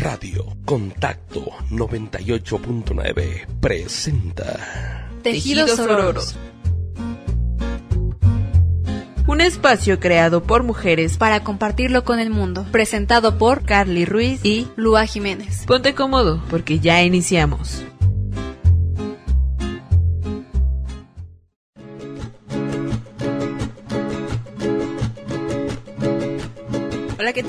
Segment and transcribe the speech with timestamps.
[0.00, 6.36] Radio Contacto 98.9 presenta Tejidos Ororos.
[9.26, 12.64] Un espacio creado por mujeres para compartirlo con el mundo.
[12.72, 15.66] Presentado por Carly Ruiz y Lua Jiménez.
[15.66, 17.84] Ponte cómodo porque ya iniciamos.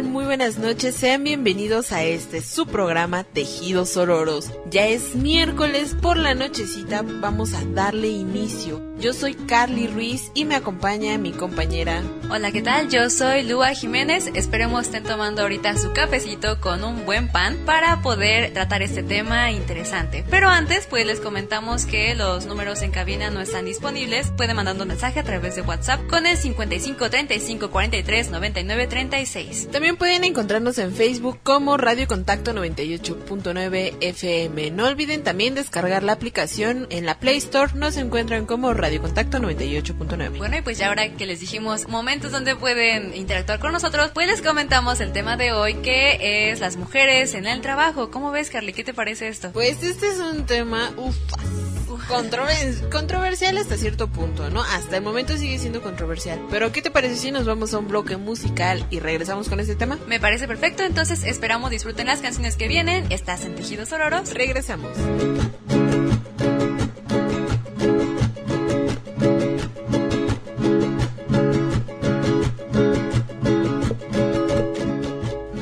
[0.00, 0.94] Muy buenas noches.
[0.94, 4.50] Sean bienvenidos a este su programa Tejidos Ororos.
[4.70, 8.80] Ya es miércoles por la nochecita, vamos a darle inicio.
[8.98, 12.02] Yo soy Carly Ruiz y me acompaña mi compañera.
[12.30, 12.88] Hola, ¿qué tal?
[12.88, 14.30] Yo soy Lua Jiménez.
[14.32, 19.50] Esperemos estén tomando ahorita su cafecito con un buen pan para poder tratar este tema
[19.50, 20.24] interesante.
[20.30, 24.30] Pero antes, pues les comentamos que los números en cabina no están disponibles.
[24.36, 29.68] Pueden mandando un mensaje a través de WhatsApp con el 55 35 43 99 36.
[29.72, 34.70] También pueden encontrarnos en Facebook como Radio Contacto 98.9 FM.
[34.70, 37.72] No olviden también descargar la aplicación en la Play Store.
[37.74, 40.38] Nos encuentran como Radio Contacto 98.9.
[40.38, 44.28] Bueno, y pues ya ahora que les dijimos momentos donde pueden interactuar con nosotros, pues
[44.28, 48.12] les comentamos el tema de hoy que es las mujeres en el trabajo.
[48.12, 48.72] ¿Cómo ves, Carly?
[48.72, 49.50] ¿Qué te parece esto?
[49.50, 50.92] Pues este es un tema,
[52.90, 54.62] controversial hasta cierto punto, ¿no?
[54.62, 56.40] Hasta el momento sigue siendo controversial.
[56.50, 59.74] Pero ¿qué te parece si nos vamos a un bloque musical y regresamos con este
[59.74, 59.98] tema?
[60.06, 63.10] Me parece perfecto, entonces esperamos disfruten las canciones que vienen.
[63.10, 64.32] Estás en Tejidos Ororos.
[64.34, 64.90] Regresamos.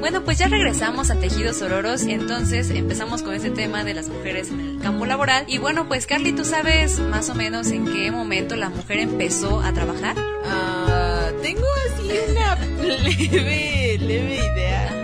[0.00, 4.50] Bueno, pues ya regresamos a Tejidos Ororos, entonces empezamos con ese tema de las mujeres
[4.50, 5.44] en el campo laboral.
[5.48, 9.60] Y bueno, pues Carly, ¿tú sabes más o menos en qué momento la mujer empezó
[9.60, 10.14] a trabajar?
[10.44, 14.95] Ah, tengo así una leve idea,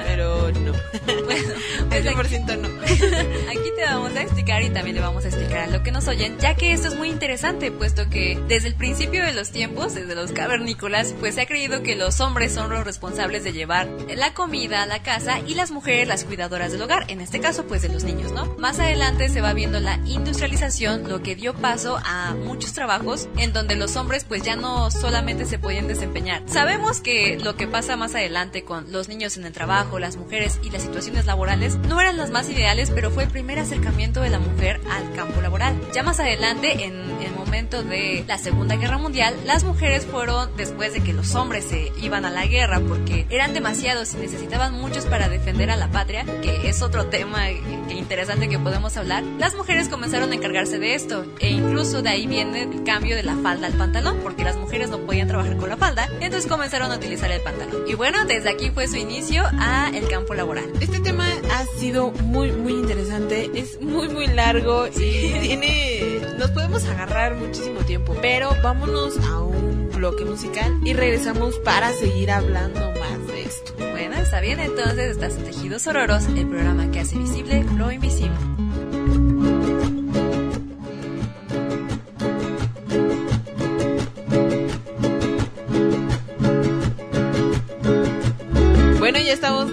[2.03, 2.69] 100% no.
[2.83, 6.09] Aquí te vamos a explicar y también le vamos a explicar a lo que nos
[6.09, 9.95] oyen, ya que esto es muy interesante, puesto que desde el principio de los tiempos,
[9.95, 13.89] desde los cavernícolas, pues se ha creído que los hombres son los responsables de llevar
[14.17, 17.67] la comida a la casa y las mujeres las cuidadoras del hogar, en este caso
[17.67, 18.47] pues de los niños, ¿no?
[18.59, 23.53] Más adelante se va viendo la industrialización, lo que dio paso a muchos trabajos en
[23.53, 26.43] donde los hombres pues ya no solamente se podían desempeñar.
[26.47, 30.59] Sabemos que lo que pasa más adelante con los niños en el trabajo, las mujeres
[30.63, 34.31] y las situaciones laborales no eran las más ideales, pero fue el primer acercamiento de
[34.31, 35.79] la mujer al campo laboral.
[35.93, 40.95] Ya más adelante, en el momento de la Segunda Guerra Mundial, las mujeres fueron, después
[40.95, 45.05] de que los hombres se iban a la guerra porque eran demasiados y necesitaban muchos
[45.05, 49.55] para defender a la patria, que es otro tema que interesante que podemos hablar, las
[49.55, 53.37] mujeres comenzaron a encargarse de esto e incluso de ahí viene el cambio de la
[53.37, 56.97] falda al pantalón, porque las mujeres no podían trabajar con la falda, entonces comenzaron a
[56.97, 57.85] utilizar el pantalón.
[57.87, 60.73] Y bueno, desde aquí fue su inicio a el campo laboral.
[60.81, 61.29] Este tema
[61.63, 63.51] ha sido muy, muy interesante.
[63.55, 64.91] Es muy, muy largo y
[65.41, 66.21] tiene.
[66.39, 68.17] Nos podemos agarrar muchísimo tiempo.
[68.21, 73.73] Pero vámonos a un bloque musical y regresamos para seguir hablando más de esto.
[73.79, 78.52] Bueno, está bien, entonces estás en Tejidos Ororos, el programa que hace visible lo invisible.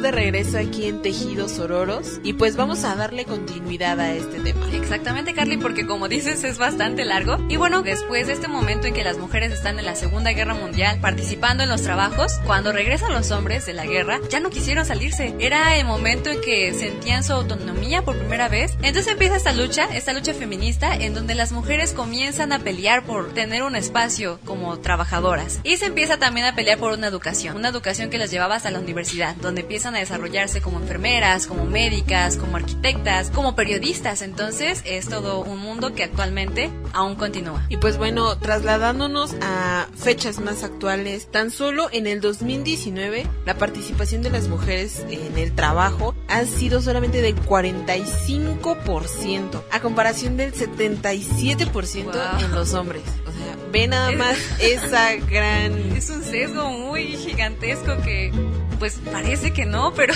[0.02, 4.68] De regreso aquí en Tejidos Ororos y pues vamos a darle continuidad a este tema.
[4.74, 7.38] Exactamente, Carly, porque como dices es bastante largo.
[7.50, 10.54] Y bueno, después de este momento en que las mujeres están en la Segunda Guerra
[10.54, 14.86] Mundial participando en los trabajos, cuando regresan los hombres de la guerra, ya no quisieron
[14.86, 15.36] salirse.
[15.40, 18.78] Era el momento en que sentían su autonomía por primera vez.
[18.82, 23.34] Entonces empieza esta lucha, esta lucha feminista, en donde las mujeres comienzan a pelear por
[23.34, 25.60] tener un espacio como trabajadoras.
[25.64, 28.72] Y se empieza también a pelear por una educación, una educación que las llevaba hasta
[28.72, 34.22] la universidad donde empiezan a desarrollarse como enfermeras, como médicas, como arquitectas, como periodistas.
[34.22, 37.66] Entonces es todo un mundo que actualmente aún continúa.
[37.70, 44.22] Y pues bueno, trasladándonos a fechas más actuales, tan solo en el 2019 la participación
[44.22, 52.06] de las mujeres en el trabajo ha sido solamente del 45%, a comparación del 77%
[52.06, 52.14] Wow.
[52.46, 53.02] en los hombres.
[53.26, 55.74] O sea, ve nada más esa gran...
[56.00, 58.32] Es un sesgo muy gigantesco que
[58.80, 60.14] pues parece que no, pero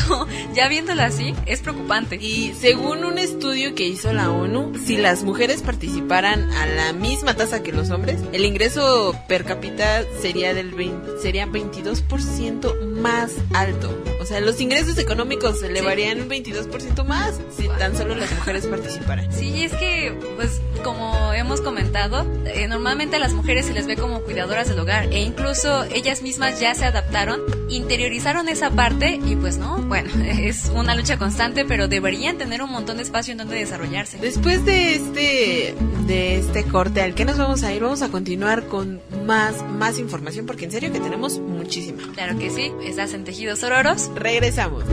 [0.54, 2.15] ya viéndolo así es preocupante.
[2.15, 7.36] Y según un estudio que hizo la ONU, si las mujeres participaran a la misma
[7.36, 13.97] tasa que los hombres, el ingreso per cápita sería del 20, sería 22% más alto.
[14.21, 18.65] O sea, los ingresos económicos se elevarían un 22% más si tan solo las mujeres
[18.67, 19.31] participaran.
[19.31, 23.95] Sí, es que, pues, como hemos comentado, eh, normalmente a las mujeres se les ve
[23.95, 29.35] como cuidadoras del hogar e incluso ellas mismas ya se adaptaron, interiorizaron esa parte y
[29.35, 33.39] pues no, bueno, es una lucha constante, pero deberían tener un montón de espacio en
[33.39, 34.17] donde desarrollarse.
[34.17, 35.75] Después de este
[36.07, 39.97] de este corte al que nos vamos a ir, vamos a continuar con más más
[39.99, 42.03] información porque en serio que tenemos muchísima.
[42.13, 44.11] Claro que sí, estás en Tejidos Ororos.
[44.15, 44.83] Regresamos.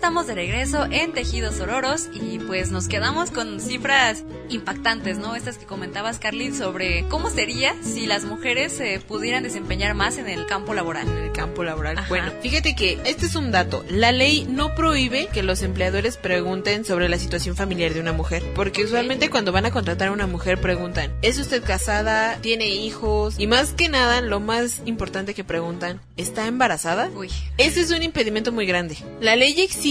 [0.00, 5.36] Estamos de regreso en Tejidos Ororos y pues nos quedamos con cifras impactantes, ¿no?
[5.36, 10.26] Estas que comentabas, Carly, sobre cómo sería si las mujeres se pudieran desempeñar más en
[10.26, 11.06] el campo laboral.
[11.06, 11.98] En el campo laboral.
[11.98, 12.08] Ajá.
[12.08, 13.84] Bueno, fíjate que este es un dato.
[13.90, 18.42] La ley no prohíbe que los empleadores pregunten sobre la situación familiar de una mujer,
[18.54, 22.38] porque usualmente cuando van a contratar a una mujer preguntan, ¿es usted casada?
[22.40, 23.34] ¿Tiene hijos?
[23.38, 27.10] Y más que nada, lo más importante que preguntan, ¿está embarazada?
[27.14, 27.28] Uy.
[27.58, 28.96] Ese es un impedimento muy grande.
[29.20, 29.89] La ley exige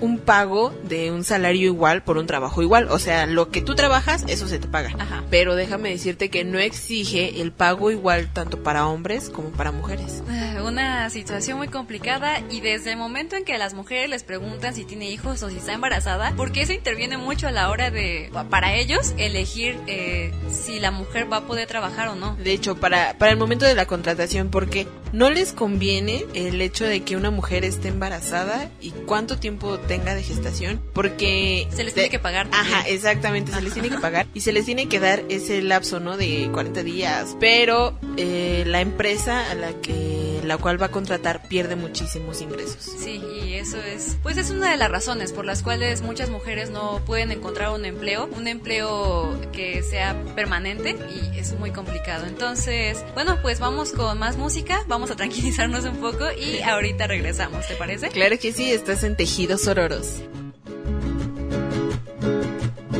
[0.00, 2.88] un pago de un salario igual por un trabajo igual.
[2.90, 4.94] O sea, lo que tú trabajas, eso se te paga.
[4.98, 5.22] Ajá.
[5.30, 10.22] Pero déjame decirte que no exige el pago igual tanto para hombres como para mujeres.
[10.28, 14.24] Ah, Una situación muy complicada y desde el momento en que a las mujeres les
[14.24, 17.90] preguntan si tiene hijos o si está embarazada, porque eso interviene mucho a la hora
[17.90, 22.36] de, para ellos, elegir eh, si la mujer va a poder trabajar o no.
[22.36, 26.84] De hecho, para, para el momento de la contratación, porque no les conviene el hecho
[26.84, 31.66] de que una mujer esté embarazada y cuánto tiempo tenga de gestación, porque...
[31.70, 32.48] Se les de- tiene que pagar.
[32.48, 32.74] también.
[32.74, 36.00] Ajá, exactamente, se les tiene que pagar y se les tiene que dar ese lapso,
[36.00, 36.16] ¿no?
[36.16, 40.13] De 40 días, pero eh, la empresa a la que
[40.48, 42.78] la cual va a contratar pierde muchísimos ingresos.
[42.98, 46.70] Sí, y eso es, pues es una de las razones por las cuales muchas mujeres
[46.70, 52.26] no pueden encontrar un empleo, un empleo que sea permanente y es muy complicado.
[52.26, 57.66] Entonces, bueno, pues vamos con más música, vamos a tranquilizarnos un poco y ahorita regresamos,
[57.66, 58.08] ¿te parece?
[58.08, 60.22] Claro que sí, estás en Tejidos Ororos.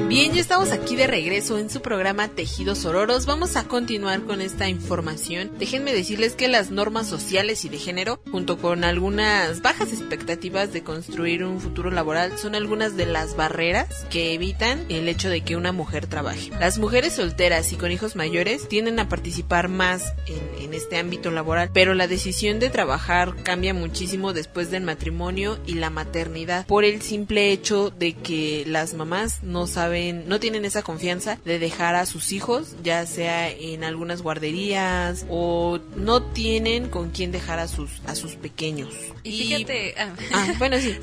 [0.09, 3.25] Bien, ya estamos aquí de regreso en su programa Tejidos Ororos.
[3.25, 5.51] Vamos a continuar con esta información.
[5.59, 10.85] Déjenme decirles que las normas sociales y de género, junto con algunas bajas expectativas de
[10.85, 15.57] construir un futuro laboral, son algunas de las barreras que evitan el hecho de que
[15.57, 16.51] una mujer trabaje.
[16.61, 21.31] Las mujeres solteras y con hijos mayores tienden a participar más en, en este ámbito
[21.31, 26.85] laboral, pero la decisión de trabajar cambia muchísimo después del matrimonio y la maternidad por
[26.85, 29.94] el simple hecho de que las mamás no saben,
[30.27, 35.79] no tienen esa confianza de dejar a sus hijos, ya sea en algunas guarderías o
[35.97, 38.95] no tienen con quién dejar a sus a sus pequeños.
[39.23, 40.99] Y fíjate, ah, Ah, bueno, sí.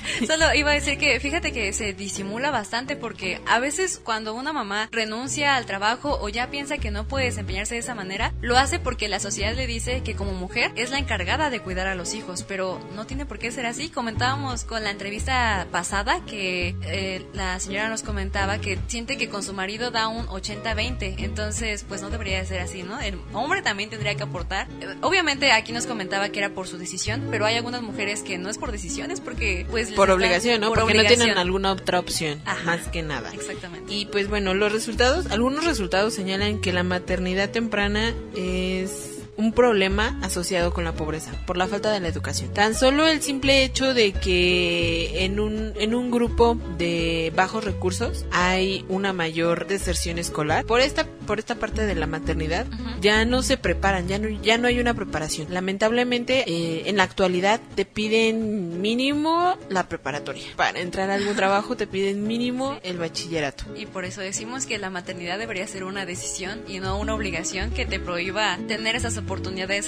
[0.26, 4.52] Solo iba a decir que fíjate que se disimula bastante porque a veces cuando una
[4.52, 8.56] mamá renuncia al trabajo o ya piensa que no puede desempeñarse de esa manera, lo
[8.56, 11.94] hace porque la sociedad le dice que como mujer es la encargada de cuidar a
[11.94, 13.88] los hijos, pero no tiene por qué ser así.
[13.88, 19.42] Comentábamos con la entrevista pasada que eh, la señora nos comentaba que siente que con
[19.42, 23.00] su marido da un 80-20, entonces pues no debería de ser así, ¿no?
[23.00, 24.68] El hombre también tendría que aportar.
[25.00, 28.48] Obviamente aquí nos comentaba que era por su decisión, pero hay algunas mujeres que no
[28.48, 29.90] es por decisión, es porque pues...
[29.90, 30.68] por obligación, ¿no?
[30.68, 32.64] por Porque no tienen alguna otra opción, Ajá.
[32.64, 33.32] más que nada.
[33.34, 33.92] Exactamente.
[33.92, 39.09] Y pues bueno, los resultados, algunos resultados señalan que la maternidad temprana es
[39.40, 42.52] un problema asociado con la pobreza por la falta de la educación.
[42.52, 48.26] Tan solo el simple hecho de que en un en un grupo de bajos recursos
[48.30, 53.00] hay una mayor deserción escolar por esta por esta parte de la maternidad Ujú.
[53.00, 55.46] ya no se preparan, ya no ya no hay una preparación.
[55.50, 60.44] Lamentablemente eh, en la actualidad te piden mínimo la preparatoria.
[60.56, 63.64] Para entrar a algún trabajo te piden mínimo el bachillerato.
[63.74, 67.70] Y por eso decimos que la maternidad debería ser una decisión y no una obligación
[67.70, 69.29] que te prohíba tener esas oportunidades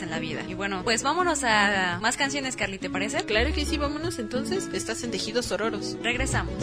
[0.02, 0.42] en la vida.
[0.48, 3.24] Y bueno, pues vámonos a más canciones, Carly, ¿te parece?
[3.24, 4.68] Claro que sí, vámonos entonces.
[4.72, 5.96] Estás en Tejidos Ororos.
[6.02, 6.54] Regresamos.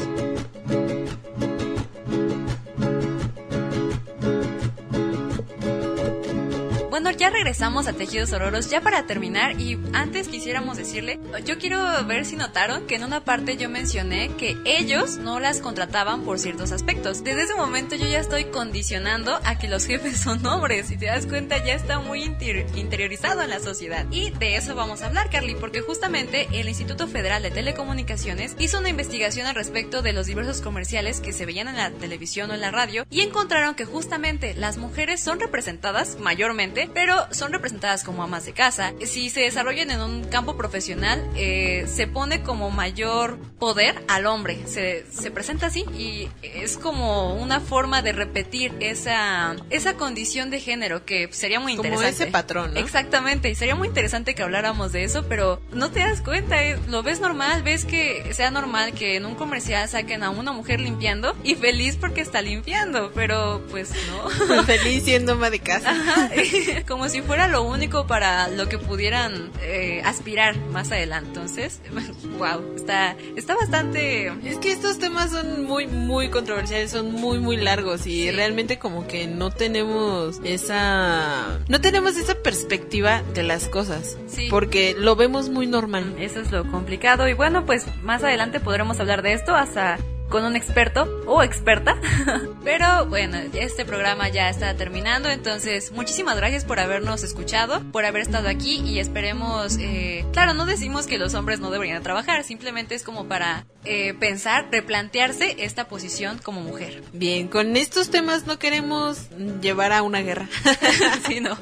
[7.02, 11.82] Bueno, ya regresamos a Tejidos Ororos, ya para terminar, y antes quisiéramos decirle, yo quiero
[12.06, 16.40] ver si notaron que en una parte yo mencioné que ellos no las contrataban por
[16.40, 17.24] ciertos aspectos.
[17.24, 21.06] Desde ese momento yo ya estoy condicionando a que los jefes son hombres, si te
[21.06, 24.06] das cuenta ya está muy inter- interiorizado en la sociedad.
[24.12, 28.78] Y de eso vamos a hablar, Carly, porque justamente el Instituto Federal de Telecomunicaciones hizo
[28.78, 32.56] una investigación al respecto de los diversos comerciales que se veían en la televisión o
[32.56, 38.04] en la radio y encontraron que justamente las mujeres son representadas mayormente pero son representadas
[38.04, 38.94] como amas de casa.
[39.06, 44.68] Si se desarrollan en un campo profesional, eh, se pone como mayor poder al hombre.
[44.68, 50.60] Se, se presenta así y es como una forma de repetir esa, esa condición de
[50.60, 52.14] género que sería muy interesante.
[52.14, 52.80] Como ese patrón, ¿no?
[52.80, 56.78] Exactamente, y sería muy interesante que habláramos de eso, pero no te das cuenta, eh,
[56.88, 60.80] lo ves normal, ves que sea normal que en un comercial saquen a una mujer
[60.80, 64.64] limpiando y feliz porque está limpiando, pero pues no.
[64.64, 65.96] feliz siendo ama de casa.
[66.88, 71.30] como si fuera lo único para lo que pudieran eh, aspirar más adelante.
[71.30, 71.82] Entonces,
[72.38, 74.32] wow, está, está bastante...
[74.44, 79.08] Es que estos temas son muy, muy controversiales, son muy, muy largos y realmente como
[79.08, 81.60] que no tenemos esa...
[81.68, 84.18] No tenemos esa perspectiva de las cosas.
[84.28, 84.48] Sí.
[84.50, 86.16] Porque lo vemos muy normal.
[86.20, 87.28] Eso es lo complicado.
[87.28, 89.98] Y bueno, pues más adelante podremos hablar de esto hasta
[90.30, 91.98] con un experto o experta.
[92.64, 98.22] Pero bueno, este programa ya está terminando, entonces muchísimas gracias por habernos escuchado, por haber
[98.22, 102.96] estado aquí y esperemos, eh, claro, no decimos que los hombres no deberían trabajar, simplemente
[102.96, 107.02] es como para eh, pensar, replantearse esta posición como mujer.
[107.14, 109.30] Bien, con estos temas no queremos
[109.62, 110.50] llevar a una guerra.
[111.28, 111.58] sí, no.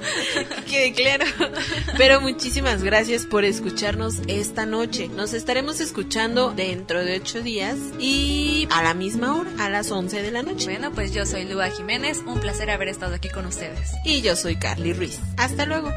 [0.68, 1.26] Quede claro.
[1.96, 5.10] Pero muchísimas gracias por escucharnos esta noche.
[5.10, 7.78] Nos estaremos escuchando dentro de ocho días
[8.58, 10.66] y a la misma hora, a las 11 de la noche.
[10.66, 13.92] Bueno, pues yo soy Lua Jiménez, un placer haber estado aquí con ustedes.
[14.04, 15.20] Y yo soy Carly Ruiz.
[15.38, 15.92] Hasta luego.